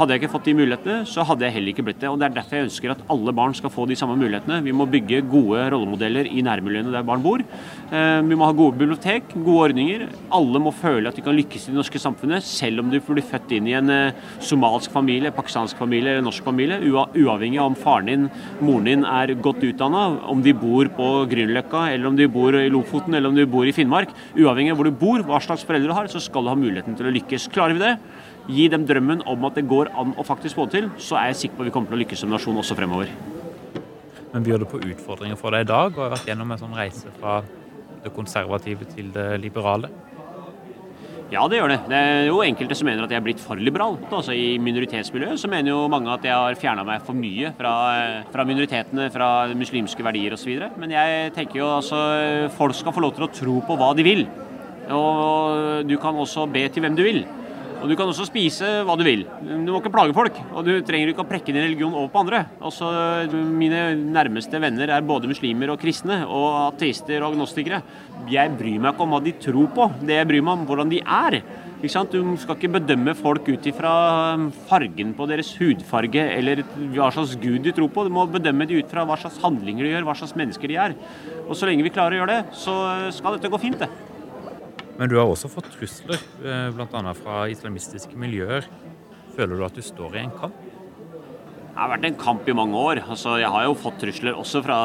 Hadde 0.00 0.14
jeg 0.14 0.22
ikke 0.22 0.32
fått 0.32 0.46
de 0.48 0.54
mulighetene, 0.56 1.04
så 1.04 1.24
hadde 1.28 1.44
jeg 1.44 1.52
heller 1.58 1.74
ikke 1.74 1.84
blitt 1.84 1.98
det. 2.00 2.08
og 2.08 2.16
Det 2.20 2.24
er 2.30 2.36
derfor 2.38 2.56
jeg 2.56 2.68
ønsker 2.70 2.94
at 2.94 3.02
alle 3.12 3.34
barn 3.36 3.52
skal 3.58 3.72
få 3.74 3.84
de 3.90 3.98
samme 3.98 4.14
mulighetene. 4.16 4.62
Vi 4.64 4.72
må 4.72 4.86
bygge 4.88 5.18
gode 5.28 5.66
rollemodeller 5.74 6.30
i 6.30 6.40
nærmiljøene 6.46 6.94
der 6.94 7.04
barn 7.04 7.20
bor. 7.24 7.42
Eh, 7.42 8.20
vi 8.24 8.38
må 8.38 8.48
ha 8.48 8.56
gode 8.56 8.78
bibliotek, 8.80 9.34
gode 9.34 9.66
ordninger. 9.66 10.06
Alle 10.32 10.62
må 10.62 10.72
føle 10.72 11.10
at 11.10 11.18
de 11.18 11.26
kan 11.26 11.36
lykkes 11.36 11.68
i 11.68 11.74
det 11.74 11.80
norske 11.82 12.00
samfunnet, 12.00 12.46
selv 12.46 12.80
om 12.80 12.88
du 12.88 12.96
blir 13.10 13.26
født 13.26 13.52
inn 13.58 13.68
i 13.68 13.76
en 13.76 13.92
somalisk 14.40 14.70
somalsk 14.70 14.92
familie, 14.92 15.32
pakistansk 15.32 15.76
familie 15.78 16.14
eller 16.14 16.24
norsk 16.24 16.44
familie. 16.44 16.80
Uavhengig 16.80 17.60
av 17.60 17.70
om 17.70 17.76
faren 17.76 18.06
din, 18.06 18.28
moren 18.60 18.84
din 18.84 19.04
er 19.04 19.34
godt 19.34 19.62
utdanna, 19.64 20.09
om 20.30 20.42
de 20.44 20.54
bor 20.56 20.88
på 20.96 21.08
Grünerløkka, 21.30 21.86
eller 21.94 22.10
om 22.10 22.16
de 22.18 22.28
bor 22.30 22.56
i 22.58 22.68
Lofoten 22.72 23.14
eller 23.14 23.30
om 23.30 23.38
de 23.38 23.46
bor 23.50 23.68
i 23.68 23.74
Finnmark. 23.76 24.12
Uavhengig 24.34 24.74
av 24.74 24.80
hvor 24.80 24.90
du 24.90 24.96
bor, 25.04 25.22
hva 25.26 25.40
slags 25.44 25.66
foreldre 25.68 25.92
du 25.92 25.96
har, 25.96 26.10
så 26.10 26.22
skal 26.22 26.46
du 26.46 26.52
ha 26.52 26.58
muligheten 26.58 26.98
til 26.98 27.10
å 27.10 27.14
lykkes. 27.14 27.50
Klarer 27.54 27.78
vi 27.78 27.84
det? 27.84 27.94
gi 28.48 28.68
dem 28.72 28.86
drømmen 28.86 29.22
om 29.28 29.44
at 29.48 29.58
det 29.58 29.66
går 29.68 29.92
an 30.00 30.14
å 30.18 30.26
faktisk 30.26 30.58
få 30.58 30.66
til, 30.72 30.88
så 30.98 31.18
er 31.20 31.30
jeg 31.30 31.40
sikker 31.44 31.58
på 31.58 31.64
at 31.64 31.70
vi 31.70 31.74
kommer 31.74 31.92
til 31.92 31.98
å 31.98 32.02
lykkes 32.02 32.24
som 32.24 32.32
nasjon 32.32 32.58
også 32.60 32.76
fremover. 32.78 33.10
Men 34.30 34.46
byr 34.46 34.62
det 34.62 34.68
på 34.70 34.80
utfordringer 34.80 35.38
for 35.38 35.54
deg 35.54 35.66
i 35.66 35.70
dag, 35.70 35.90
og 35.96 36.04
har 36.06 36.14
vært 36.14 36.30
gjennom 36.30 36.54
en 36.54 36.62
sånn 36.62 36.76
reise 36.78 37.10
fra 37.18 37.40
det 38.04 38.12
konservative 38.16 38.86
til 38.94 39.10
det 39.14 39.28
liberale? 39.42 39.90
Ja, 41.30 41.44
det 41.46 41.60
gjør 41.60 41.70
det. 41.70 41.78
Det 41.86 41.94
er 41.94 42.24
jo 42.26 42.40
enkelte 42.42 42.74
som 42.74 42.88
mener 42.90 43.04
at 43.06 43.12
jeg 43.14 43.20
er 43.20 43.22
blitt 43.22 43.42
for 43.42 43.58
liberal. 43.58 43.94
Altså 44.08 44.34
I 44.34 44.56
minoritetsmiljøet 44.58 45.38
så 45.38 45.50
mener 45.50 45.70
jo 45.70 45.84
mange 45.90 46.10
at 46.10 46.24
jeg 46.26 46.34
har 46.34 46.58
fjerna 46.58 46.82
meg 46.86 47.04
for 47.06 47.14
mye 47.14 47.52
fra, 47.54 47.74
fra, 48.32 48.46
minoritetene, 48.48 49.06
fra 49.14 49.28
muslimske 49.54 50.02
verdier 50.02 50.34
osv. 50.34 50.50
Men 50.82 50.96
jeg 50.96 51.30
tenker 51.36 51.60
jo 51.62 51.68
altså 51.76 52.00
folk 52.56 52.74
skal 52.74 52.96
få 52.96 53.04
lov 53.06 53.14
til 53.14 53.28
å 53.28 53.30
tro 53.30 53.58
på 53.68 53.78
hva 53.78 53.92
de 53.94 54.06
vil. 54.06 54.24
Og 54.90 55.86
du 55.86 55.94
kan 56.02 56.18
også 56.18 56.48
be 56.50 56.64
til 56.66 56.82
hvem 56.82 56.98
du 56.98 57.04
vil. 57.06 57.22
Og 57.80 57.88
du 57.88 57.96
kan 57.96 58.10
også 58.10 58.26
spise 58.28 58.68
hva 58.84 58.96
du 58.98 59.04
vil. 59.06 59.24
Du 59.40 59.70
må 59.70 59.78
ikke 59.80 59.92
plage 59.94 60.16
folk. 60.16 60.36
Og 60.52 60.66
du 60.66 60.72
trenger 60.86 61.12
ikke 61.12 61.24
å 61.24 61.28
prekke 61.28 61.52
din 61.52 61.64
religion 61.64 61.96
over 61.96 62.10
på 62.12 62.22
andre. 62.22 62.42
Også 62.68 62.90
mine 63.32 63.94
nærmeste 63.96 64.60
venner 64.60 64.92
er 64.92 65.06
både 65.06 65.30
muslimer 65.30 65.72
og 65.72 65.80
kristne, 65.80 66.20
og 66.28 66.74
ateister 66.74 67.22
og 67.22 67.32
agnostikere. 67.32 67.80
Jeg 68.30 68.52
bryr 68.58 68.76
meg 68.82 68.92
ikke 68.92 69.06
om 69.06 69.16
hva 69.16 69.22
de 69.24 69.34
tror 69.40 69.72
på. 69.76 69.88
Det 70.04 70.20
jeg 70.20 70.28
bryr 70.28 70.44
meg 70.44 70.58
om, 70.58 70.68
hvordan 70.68 70.92
de 70.92 71.00
er. 71.00 71.40
Du 71.80 71.88
skal 71.88 72.58
ikke 72.58 72.74
bedømme 72.74 73.14
folk 73.16 73.46
ut 73.48 73.64
ifra 73.70 73.92
um, 74.36 74.50
fargen 74.68 75.14
på 75.16 75.24
deres 75.30 75.54
hudfarge 75.56 76.26
eller 76.34 76.60
hva 76.92 77.08
slags 77.14 77.32
gud 77.40 77.64
de 77.64 77.72
tror 77.72 77.88
på. 77.88 78.04
Du 78.04 78.12
må 78.12 78.26
bedømme 78.28 78.68
dem 78.68 78.82
ut 78.82 78.92
fra 78.92 79.06
hva 79.08 79.16
slags 79.16 79.40
handlinger 79.40 79.88
de 79.88 79.94
gjør, 79.94 80.04
hva 80.10 80.18
slags 80.20 80.36
mennesker 80.36 80.68
de 80.68 80.76
er. 80.76 80.98
Og 81.46 81.56
så 81.56 81.70
lenge 81.70 81.86
vi 81.86 81.94
klarer 81.94 82.18
å 82.18 82.20
gjøre 82.20 82.36
det, 82.36 82.60
så 82.60 82.76
skal 83.16 83.38
dette 83.38 83.48
gå 83.48 83.64
fint, 83.64 83.80
det. 83.80 84.09
Men 85.00 85.08
du 85.08 85.16
har 85.16 85.30
også 85.32 85.48
fått 85.48 85.70
trusler, 85.72 86.20
bl.a. 86.76 87.12
fra 87.16 87.46
islamistiske 87.48 88.18
miljøer. 88.20 88.66
Føler 89.32 89.56
du 89.56 89.64
at 89.64 89.78
du 89.78 89.80
står 89.80 90.18
i 90.18 90.26
en 90.26 90.34
kamp? 90.36 90.58
Det 91.70 91.78
har 91.78 91.90
vært 91.94 92.06
en 92.08 92.16
kamp 92.18 92.48
i 92.50 92.54
mange 92.54 92.76
år. 92.76 92.98
Altså, 93.14 93.36
jeg 93.38 93.48
har 93.48 93.62
jo 93.64 93.76
fått 93.78 94.00
trusler 94.02 94.34
også 94.36 94.60
fra 94.64 94.76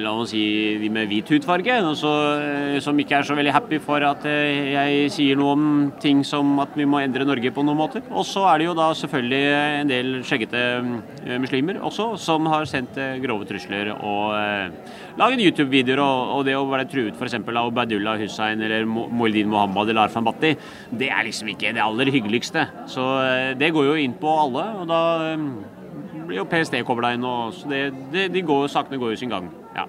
la 0.00 0.12
oss 0.14 0.30
si, 0.30 0.42
de 0.78 0.88
med 0.92 1.08
hvit 1.10 1.28
hudfarge, 1.34 1.74
også, 1.90 2.12
som 2.84 3.00
ikke 3.02 3.16
er 3.18 3.26
så 3.26 3.34
veldig 3.36 3.52
happy 3.52 3.80
for 3.82 4.04
at 4.06 4.22
eh, 4.30 4.70
jeg 4.70 5.10
sier 5.12 5.40
noe 5.40 5.56
om 5.56 5.64
ting 6.00 6.22
som 6.24 6.54
at 6.62 6.76
vi 6.78 6.86
må 6.88 7.00
endre 7.02 7.26
Norge 7.26 7.50
på 7.52 7.64
noen 7.66 7.80
måter. 7.80 8.04
Og 8.14 8.22
så 8.28 8.44
er 8.52 8.62
det 8.62 8.68
jo 8.68 8.76
da 8.78 8.86
selvfølgelig 8.96 9.40
en 9.80 9.90
del 9.90 10.12
skjeggete 10.26 10.62
eh, 10.62 11.34
muslimer 11.42 11.82
også 11.90 12.12
som 12.22 12.46
har 12.52 12.70
sendt 12.70 12.96
grove 13.24 13.50
trusler 13.50 13.90
og 13.96 14.38
eh, 14.38 14.94
laget 15.20 15.44
YouTube-videoer. 15.48 16.04
Og, 16.06 16.32
og, 16.38 16.46
det 16.46 16.56
å 16.56 16.64
være 16.70 16.86
truet 16.94 17.18
f.eks. 17.18 17.36
av 17.42 17.74
Ubadullah 17.74 18.22
Hussein 18.22 18.62
eller 18.64 18.86
Moldin 18.86 19.50
Mohammed 19.50 19.90
eller 19.90 20.06
Arfan 20.06 20.30
Bhatti, 20.30 20.54
det 20.94 21.10
er 21.10 21.26
liksom 21.26 21.52
ikke 21.52 21.74
det 21.74 21.84
aller 21.84 22.14
hyggeligste. 22.14 22.68
Så 22.88 23.10
det 23.58 23.74
går 23.74 23.90
jo 23.90 24.00
inn 24.06 24.16
på 24.22 24.38
alle. 24.46 24.66
og 24.78 24.88
da 24.94 25.02
blir 26.30 26.44
jo 26.44 26.46
PST 26.48 26.78
kobla 26.86 27.14
inn, 27.16 27.26
og 27.26 27.56
så 27.56 27.70
det, 27.70 27.80
det, 28.12 28.28
de 28.34 28.44
går, 28.46 28.68
sakene 28.70 29.00
går 29.00 29.16
jo 29.16 29.24
sin 29.24 29.32
gang. 29.32 29.50
ja. 29.76 29.88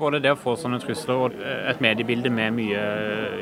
Både 0.00 0.16
det 0.24 0.30
å 0.32 0.38
få 0.40 0.54
sånne 0.56 0.78
trusler 0.80 1.18
og 1.26 1.34
et 1.44 1.80
mediebilde 1.84 2.30
med 2.32 2.54
mye 2.56 2.84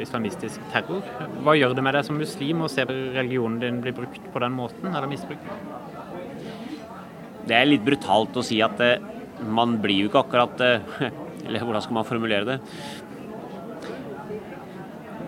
islamistisk 0.02 0.64
terror, 0.72 1.04
hva 1.46 1.54
gjør 1.54 1.76
det 1.78 1.84
med 1.86 1.94
deg 1.94 2.08
som 2.08 2.18
muslim 2.18 2.64
å 2.66 2.70
se 2.72 2.82
religionen 2.88 3.60
din 3.62 3.78
bli 3.84 3.92
brukt 3.94 4.26
på 4.34 4.42
den 4.42 4.56
måten, 4.56 4.90
eller 4.90 5.06
misbrukt? 5.06 5.46
Det 7.46 7.54
er 7.54 7.70
litt 7.70 7.86
brutalt 7.86 8.34
å 8.36 8.44
si 8.44 8.58
at 8.64 8.82
eh, 8.82 9.06
man 9.46 9.76
blir 9.80 10.02
jo 10.02 10.10
ikke 10.10 10.24
akkurat 10.26 10.64
eh, 10.66 11.06
Eller 11.46 11.62
hvordan 11.64 11.80
skal 11.80 11.96
man 11.96 12.04
formulere 12.04 12.44
det? 12.44 12.56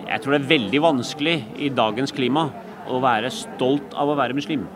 Jeg 0.03 0.21
tror 0.21 0.35
det 0.35 0.41
er 0.41 0.51
veldig 0.51 0.81
vanskelig 0.83 1.37
i 1.63 1.71
dagens 1.73 2.11
klima 2.13 2.43
å 2.91 2.99
være 3.01 3.31
stolt 3.33 3.95
av 3.97 4.11
å 4.11 4.17
være 4.19 4.35
muslim 4.37 4.67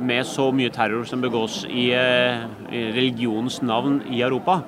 med 0.00 0.26
så 0.26 0.50
mye 0.54 0.72
terror 0.74 1.04
som 1.08 1.20
begås 1.20 1.64
i, 1.68 1.90
eh, 1.92 2.44
religionens 2.70 3.62
navn 3.62 4.02
i 4.10 4.22
Europa 4.22 4.62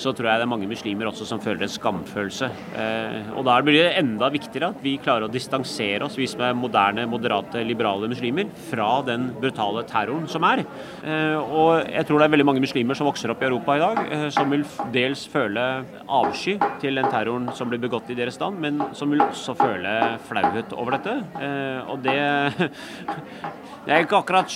så 0.00 0.12
tror 0.16 0.30
jeg 0.30 0.40
det 0.40 0.46
er 0.46 0.50
mange 0.50 0.68
muslimer 0.70 1.10
også 1.10 1.26
som 1.28 1.40
føler 1.42 1.66
en 1.66 1.72
skamfølelse. 1.72 2.48
Eh, 2.80 3.30
og 3.36 3.44
da 3.48 3.58
blir 3.64 3.76
det 3.76 3.98
enda 4.00 4.30
viktigere 4.32 4.70
at 4.72 4.80
vi 4.84 4.94
klarer 5.02 5.26
å 5.26 5.32
distansere 5.32 6.06
oss, 6.06 6.16
vi 6.18 6.28
som 6.30 6.44
er 6.46 6.56
moderne, 6.56 7.04
moderate, 7.10 7.60
liberale 7.66 8.08
muslimer, 8.10 8.48
fra 8.70 8.88
den 9.06 9.28
brutale 9.40 9.84
terroren 9.90 10.28
som 10.30 10.46
er. 10.48 10.64
Eh, 11.04 11.36
og 11.36 11.84
jeg 11.84 12.08
tror 12.08 12.22
det 12.22 12.28
er 12.28 12.34
veldig 12.36 12.48
mange 12.48 12.64
muslimer 12.64 12.98
som 12.98 13.10
vokser 13.10 13.32
opp 13.32 13.44
i 13.44 13.48
Europa 13.50 13.76
i 13.76 13.84
dag, 13.84 14.02
eh, 14.06 14.26
som 14.34 14.52
vil 14.52 14.64
dels 14.94 15.26
føle 15.30 15.66
avsky 16.20 16.56
til 16.80 17.00
den 17.00 17.10
terroren 17.12 17.50
som 17.56 17.68
blir 17.70 17.82
begått 17.82 18.08
i 18.12 18.18
deres 18.18 18.40
land, 18.40 18.60
men 18.64 18.80
som 18.96 19.12
vil 19.12 19.24
også 19.26 19.56
føle 19.58 19.96
flauhet 20.30 20.72
over 20.76 20.96
dette. 20.96 21.18
Og 21.90 22.00
det 22.04 22.18
Det 23.80 23.94
er 23.94 24.04
ikke 24.04 24.18
akkurat 24.20 24.52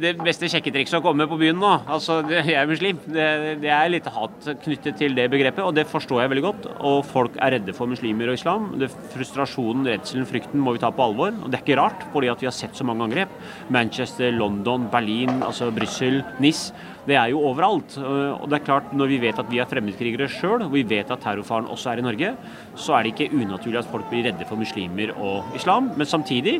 det 0.00 0.14
beste 0.24 0.48
sjekketrikset 0.48 0.96
å 0.98 1.04
komme 1.04 1.26
på 1.28 1.36
byen 1.38 1.58
nå. 1.60 1.72
Altså, 1.92 2.22
jeg 2.32 2.56
er 2.56 2.68
muslim. 2.70 2.98
Det, 3.04 3.26
det 3.60 3.68
er 3.70 3.90
litt 3.92 4.08
hat 4.10 4.48
knyttet 4.66 4.98
til 5.00 5.14
det 5.16 5.28
begrepet, 5.32 5.62
og 5.64 5.74
det 5.76 5.86
forstår 5.88 6.22
jeg 6.22 6.32
veldig 6.32 6.44
godt. 6.44 6.66
Og 6.88 6.98
folk 7.06 7.38
er 7.40 7.56
redde 7.56 7.74
for 7.76 7.90
muslimer 7.90 8.32
og 8.32 8.38
islam. 8.38 8.68
Det, 8.80 8.90
frustrasjonen, 9.14 9.86
redselen, 9.88 10.26
frykten 10.28 10.62
må 10.62 10.74
vi 10.76 10.82
ta 10.82 10.90
på 10.94 11.06
alvor. 11.06 11.32
Og 11.32 11.48
det 11.50 11.60
er 11.60 11.64
ikke 11.64 11.78
rart, 11.80 12.04
fordi 12.12 12.30
at 12.32 12.42
vi 12.42 12.50
har 12.50 12.56
sett 12.56 12.76
så 12.76 12.86
mange 12.86 13.06
angrep. 13.06 13.32
Manchester, 13.72 14.34
London, 14.34 14.88
Berlin, 14.92 15.40
altså 15.46 15.70
Brussel, 15.74 16.20
NIS. 16.42 16.68
Det 17.06 17.14
er 17.14 17.30
jo 17.30 17.44
overalt. 17.46 17.96
Og 18.02 18.48
det 18.50 18.60
er 18.60 18.66
klart, 18.66 18.90
når 18.96 19.12
vi 19.12 19.20
vet 19.22 19.38
at 19.38 19.50
vi 19.52 19.62
er 19.62 19.70
fremmedkrigere 19.70 20.28
sjøl, 20.32 20.66
og 20.66 20.74
vi 20.74 20.82
vet 20.88 21.10
at 21.14 21.22
terrorfaren 21.22 21.70
også 21.70 21.92
er 21.92 22.02
i 22.02 22.06
Norge, 22.06 22.34
så 22.74 22.96
er 22.98 23.06
det 23.06 23.14
ikke 23.14 23.30
unaturlig 23.36 23.80
at 23.82 23.90
folk 23.92 24.10
blir 24.10 24.26
redde 24.26 24.48
for 24.48 24.58
muslimer 24.58 25.14
og 25.14 25.56
islam. 25.58 25.92
Men 25.96 26.10
samtidig 26.10 26.58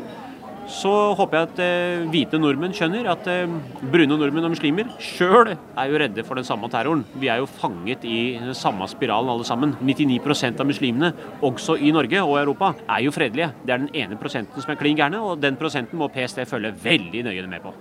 så 0.67 0.91
håper 1.15 1.37
jeg 1.37 1.47
at 1.47 1.59
eh, 1.63 2.05
hvite 2.11 2.39
nordmenn 2.39 2.73
skjønner 2.75 3.07
at 3.11 3.27
eh, 3.31 3.47
brune 3.87 4.17
nordmenn 4.19 4.49
og 4.49 4.53
muslimer 4.53 4.89
sjøl 4.99 5.53
er 5.53 5.87
jo 5.87 6.01
redde 6.01 6.25
for 6.27 6.39
den 6.39 6.47
samme 6.47 6.67
terroren. 6.71 7.05
Vi 7.15 7.29
er 7.31 7.39
jo 7.41 7.47
fanget 7.47 8.03
i 8.07 8.35
den 8.35 8.55
samme 8.57 8.87
spiralen 8.91 9.31
alle 9.31 9.47
sammen. 9.47 9.77
99% 9.79 10.59
av 10.59 10.67
muslimene, 10.67 11.13
også 11.45 11.77
i 11.79 11.93
Norge 11.95 12.23
og 12.23 12.35
Europa, 12.41 12.73
er 12.83 13.05
jo 13.07 13.15
fredelige. 13.15 13.53
Det 13.63 13.73
er 13.75 13.85
den 13.85 13.93
ene 13.95 14.19
prosenten 14.19 14.63
som 14.63 14.73
er 14.73 14.79
klin 14.79 14.99
gærne, 14.99 15.23
og 15.23 15.39
den 15.41 15.59
prosenten 15.59 15.99
må 15.99 16.11
PST 16.11 16.43
følge 16.49 16.75
veldig 16.83 17.23
nøye 17.29 17.47
med 17.47 17.63
på. 17.63 17.73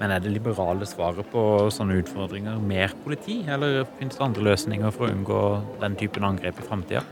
Men 0.00 0.14
er 0.14 0.22
det 0.24 0.32
liberale 0.32 0.86
svaret 0.88 1.28
på 1.28 1.42
sånne 1.74 1.98
utfordringer 2.00 2.60
mer 2.64 2.94
politi, 3.04 3.42
eller 3.44 3.82
finnes 3.98 4.16
det 4.16 4.24
andre 4.24 4.46
løsninger 4.48 4.94
for 4.96 5.04
å 5.04 5.12
unngå 5.12 5.40
den 5.82 5.98
typen 6.00 6.24
angrep 6.24 6.62
i 6.62 6.64
framtida? 6.64 7.04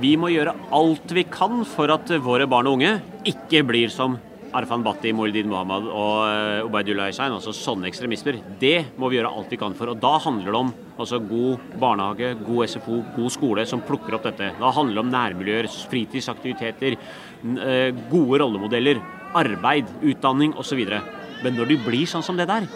Vi 0.00 0.14
må 0.16 0.30
gjøre 0.32 0.54
alt 0.72 1.12
vi 1.12 1.26
kan 1.28 1.66
for 1.68 1.90
at 1.92 2.08
våre 2.24 2.46
barn 2.48 2.68
og 2.70 2.78
unge 2.78 2.94
ikke 3.28 3.60
blir 3.68 3.90
som 3.92 4.14
Arfan 4.56 4.84
Bhatti, 4.84 5.10
Moldin 5.16 5.48
Mohammed 5.48 5.86
og 5.88 6.16
eh, 6.28 6.64
Ubaydullah 6.64 7.10
Hussein, 7.10 7.32
altså 7.32 7.52
sånne 7.56 7.88
ekstremister. 7.88 8.38
Det 8.60 8.94
må 9.00 9.08
vi 9.08 9.18
gjøre 9.18 9.30
alt 9.32 9.52
vi 9.52 9.58
kan 9.60 9.76
for. 9.76 9.92
og 9.92 10.00
Da 10.00 10.14
handler 10.24 10.48
det 10.48 10.58
om 10.58 10.72
altså, 10.96 11.20
god 11.24 11.76
barnehage, 11.80 12.32
god 12.44 12.72
SFO, 12.72 12.98
god 13.16 13.32
skole 13.32 13.66
som 13.68 13.84
plukker 13.84 14.16
opp 14.16 14.28
dette. 14.28 14.50
Da 14.60 14.72
handler 14.76 14.98
det 14.98 15.04
om 15.04 15.12
nærmiljøer, 15.12 15.68
fritidsaktiviteter, 15.92 16.96
eh, 16.96 18.04
gode 18.12 18.42
rollemodeller, 18.44 19.00
arbeid, 19.40 19.92
utdanning 20.04 20.56
osv. 20.60 20.84
Men 21.42 21.56
når 21.56 21.72
de 21.72 21.80
blir 21.84 22.08
sånn 22.08 22.24
som 22.24 22.40
det 22.40 22.48
der, 22.48 22.68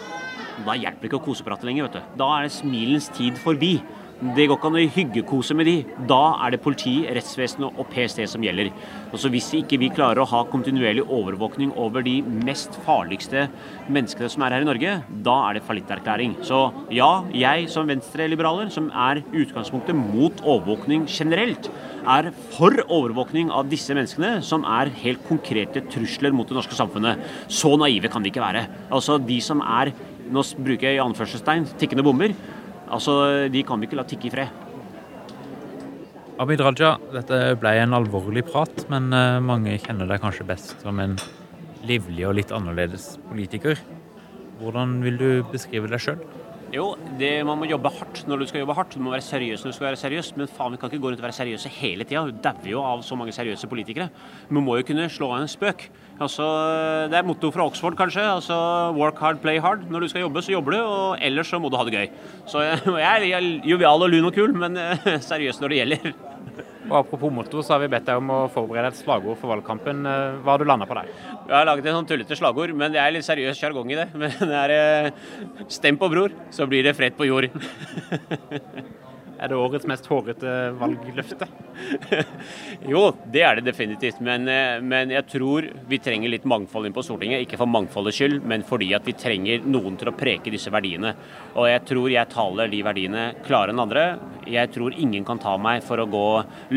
da 0.65 0.73
hjelper 0.77 1.05
det 1.05 1.11
ikke 1.11 1.21
å 1.21 1.27
koseprate 1.29 1.69
lenger. 1.69 1.89
vet 1.89 1.97
du. 1.97 2.17
Da 2.21 2.29
er 2.37 2.47
det 2.47 2.57
smilens 2.57 3.09
tid 3.13 3.37
forbi. 3.41 3.77
Det 4.17 4.47
går 4.49 4.57
ikke 4.57 4.69
an 4.71 4.75
å 4.79 4.81
hyggekose 4.95 5.53
med 5.53 5.67
de. 5.69 5.73
Da 6.09 6.39
er 6.41 6.55
det 6.55 6.59
politi, 6.63 7.03
rettsvesenet 7.13 7.75
og 7.77 7.85
PST 7.91 8.23
som 8.31 8.41
gjelder. 8.41 8.71
Og 9.11 9.21
så 9.21 9.29
Hvis 9.29 9.51
ikke 9.53 9.77
vi 9.77 9.91
klarer 9.93 10.23
å 10.23 10.25
ha 10.31 10.39
kontinuerlig 10.49 11.03
overvåkning 11.05 11.69
over 11.77 12.01
de 12.01 12.23
mest 12.25 12.73
farligste 12.81 13.45
menneskene 13.85 14.31
som 14.33 14.41
er 14.41 14.55
her 14.55 14.65
i 14.65 14.69
Norge, 14.71 14.95
da 15.21 15.35
er 15.45 15.53
det 15.53 15.63
fallitterklæring. 15.69 16.33
Så 16.41 16.73
ja, 16.89 17.21
jeg 17.29 17.69
som 17.69 17.85
venstreliberaler, 17.85 18.73
som 18.73 18.89
er 18.89 19.21
utgangspunktet 19.29 19.93
mot 19.93 20.33
overvåkning 20.41 21.05
generelt, 21.05 21.69
er 22.01 22.33
for 22.57 22.73
overvåkning 22.89 23.51
av 23.53 23.69
disse 23.69 23.93
menneskene, 23.93 24.41
som 24.41 24.65
er 24.65 24.89
helt 25.03 25.21
konkrete 25.29 25.85
trusler 25.93 26.33
mot 26.33 26.47
det 26.47 26.57
norske 26.57 26.73
samfunnet. 26.73 27.21
Så 27.53 27.77
naive 27.77 28.09
kan 28.09 28.25
de 28.25 28.33
ikke 28.33 28.41
være. 28.41 28.65
Altså 28.89 29.21
De 29.21 29.37
som 29.45 29.61
er, 29.61 29.93
nå 30.25 30.41
bruker 30.57 30.89
jeg 30.89 30.97
i 30.97 31.05
anførselstegn, 31.05 31.69
tikkende 31.77 32.03
bomber 32.07 32.33
Altså, 32.87 33.47
De 33.51 33.63
kan 33.67 33.79
vi 33.79 33.89
ikke 33.89 33.99
la 33.99 34.07
tikke 34.07 34.29
i 34.29 34.33
fred. 34.33 34.63
Abid 36.37 36.61
Raja, 36.61 36.93
dette 37.09 37.37
ble 37.57 37.71
en 37.81 37.95
alvorlig 37.97 38.43
prat, 38.45 38.83
men 38.93 39.09
eh, 39.15 39.39
mange 39.41 39.73
kjenner 39.81 40.05
deg 40.09 40.21
kanskje 40.21 40.45
best 40.45 40.75
som 40.83 40.99
en 41.01 41.15
livlig 41.87 42.27
og 42.29 42.35
litt 42.37 42.53
annerledes 42.53 43.15
politiker. 43.25 43.79
Hvordan 44.61 44.99
vil 45.01 45.17
du 45.17 45.29
beskrive 45.49 45.89
deg 45.89 46.03
sjøl? 46.03 46.21
Jo, 46.75 46.97
det, 47.15 47.29
man 47.47 47.61
må 47.61 47.67
jobbe 47.69 47.89
hardt 47.95 48.25
når 48.27 48.41
du 48.41 48.45
skal 48.49 48.59
jobbe 48.59 48.75
hardt. 48.75 48.95
Du 48.97 49.03
må 49.03 49.13
være 49.13 49.23
seriøs 49.23 49.61
når 49.63 49.71
du 49.71 49.75
skal 49.77 49.87
være 49.87 49.99
seriøs. 50.01 50.33
Men 50.35 50.49
faen, 50.51 50.73
vi 50.75 50.81
kan 50.81 50.91
ikke 50.91 50.99
gå 50.99 51.11
rundt 51.13 51.21
og 51.21 51.27
være 51.27 51.37
seriøse 51.37 51.71
hele 51.77 52.03
tida. 52.03 52.25
Du 52.27 52.41
dauer 52.43 52.67
jo 52.73 52.83
av 52.83 53.05
så 53.07 53.15
mange 53.19 53.35
seriøse 53.35 53.69
politikere. 53.71 54.09
Vi 54.49 54.63
må 54.63 54.75
jo 54.75 54.87
kunne 54.89 55.07
slå 55.13 55.31
av 55.31 55.45
en 55.45 55.51
spøk. 55.51 55.87
Altså, 56.19 56.45
det 57.07 57.19
er 57.19 57.27
motto 57.27 57.53
fra 57.55 57.69
Oxford, 57.69 57.95
kanskje. 57.99 58.25
altså 58.35 58.57
Work 58.97 59.21
hard, 59.23 59.39
play 59.43 59.61
hard. 59.63 59.87
Når 59.87 60.03
du 60.03 60.11
skal 60.11 60.25
jobbe, 60.25 60.43
så 60.43 60.57
jobber 60.57 60.75
du, 60.75 60.79
og 60.83 61.23
ellers 61.23 61.47
så 61.47 61.61
må 61.61 61.71
du 61.71 61.79
ha 61.79 61.87
det 61.87 61.95
gøy. 61.95 62.07
Så 62.51 62.65
jeg 63.07 63.31
er 63.31 63.51
jovial 63.63 64.03
og 64.03 64.11
lun 64.11 64.27
og 64.27 64.35
kul, 64.35 64.57
men 64.57 64.75
seriøs 65.31 65.63
når 65.63 65.71
det 65.71 65.85
gjelder. 65.85 66.26
Og 66.87 66.95
Apropos 67.01 67.33
motto, 67.33 67.61
så 67.63 67.75
har 67.75 67.81
vi 67.83 67.89
bedt 67.91 68.05
deg 68.07 68.21
om 68.21 68.29
å 68.31 68.39
forberede 68.51 68.93
et 68.93 68.99
slagord 68.99 69.39
for 69.39 69.51
valgkampen. 69.51 70.05
Eh, 70.07 70.37
hva 70.43 70.53
har 70.53 70.61
du 70.63 70.67
landa 70.67 70.87
på 70.87 70.95
der? 70.95 71.09
Jeg 71.49 71.55
har 71.55 71.67
laget 71.67 71.89
en 71.89 71.99
sånn 71.99 72.09
tullete 72.11 72.37
slagord, 72.39 72.75
men 72.77 72.93
det 72.95 73.01
er 73.03 73.15
litt 73.15 73.27
seriøs 73.27 73.59
sjargong 73.59 73.91
i 73.91 73.99
det. 73.99 74.07
Men 74.21 74.31
det 74.39 74.61
er 74.61 74.75
eh, 74.77 75.11
'Stem 75.67 75.99
på 75.99 76.09
bror, 76.11 76.35
så 76.51 76.67
blir 76.69 76.87
det 76.87 76.95
fred 76.95 77.17
på 77.17 77.27
jord'. 77.27 77.51
Er 79.37 79.51
det 79.51 79.57
årets 79.59 79.85
mest 79.85 80.07
hårete 80.09 80.53
valgløfte? 80.79 81.45
jo, 82.91 83.01
det 83.29 83.43
er 83.45 83.59
det 83.59 83.67
definitivt. 83.67 84.17
Men, 84.25 84.47
eh, 84.49 84.79
men, 84.81 85.11
jeg 85.13 85.27
tror 85.29 85.67
vi 85.89 85.99
trenger 86.01 86.31
litt 86.31 86.47
mangfold 86.49 86.87
inn 86.89 86.95
på 86.95 87.03
Stortinget. 87.05 87.43
Ikke 87.45 87.59
for 87.59 87.69
mangfoldets 87.69 88.17
skyld, 88.17 88.39
men 88.49 88.65
fordi 88.65 88.89
at 88.97 89.05
vi 89.05 89.13
trenger 89.17 89.65
noen 89.67 89.99
til 89.99 90.09
å 90.09 90.15
preke 90.17 90.53
disse 90.53 90.73
verdiene. 90.73 91.13
Og 91.53 91.69
jeg 91.69 91.83
tror 91.89 92.09
jeg 92.13 92.31
taler 92.33 92.71
de 92.71 92.81
verdiene 92.85 93.27
klarere 93.45 93.75
enn 93.75 93.83
andre. 93.83 94.05
Jeg 94.49 94.71
tror 94.73 94.95
ingen 94.97 95.25
kan 95.27 95.41
ta 95.43 95.53
meg 95.61 95.83
for 95.85 96.01
å 96.01 96.07
gå 96.09 96.25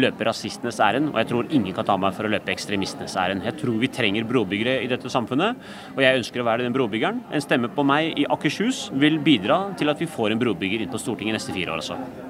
løpe 0.02 0.26
rasistenes 0.28 0.80
ærend, 0.84 1.14
og 1.14 1.20
jeg 1.22 1.30
tror 1.30 1.48
ingen 1.54 1.76
kan 1.76 1.88
ta 1.88 1.96
meg 2.00 2.16
for 2.16 2.28
å 2.28 2.32
løpe 2.32 2.52
ekstremistenes 2.52 3.16
ærend. 3.20 3.46
Jeg 3.48 3.56
tror 3.62 3.78
vi 3.80 3.92
trenger 3.94 4.28
brobyggere 4.28 4.82
i 4.84 4.90
dette 4.90 5.12
samfunnet, 5.12 5.70
og 5.94 6.02
jeg 6.04 6.20
ønsker 6.20 6.42
å 6.42 6.48
være 6.50 6.66
den 6.66 6.76
brobyggeren. 6.76 7.24
En 7.32 7.44
stemme 7.44 7.72
på 7.72 7.86
meg 7.88 8.20
i 8.20 8.28
Akershus 8.28 8.88
vil 9.00 9.16
bidra 9.24 9.62
til 9.80 9.92
at 9.92 10.02
vi 10.02 10.10
får 10.10 10.34
en 10.34 10.44
brobygger 10.44 10.84
inn 10.84 10.92
på 10.92 11.00
Stortinget 11.00 11.40
neste 11.40 11.56
fire 11.56 11.72
år 11.72 11.84
også. 11.84 12.29